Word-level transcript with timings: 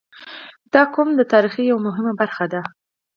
•دا 0.73 0.81
قوم 0.93 1.09
د 1.15 1.21
تاریخ 1.33 1.53
یوه 1.69 1.81
مهمه 1.87 2.13
برخه 2.21 2.45
ده. 2.53 2.61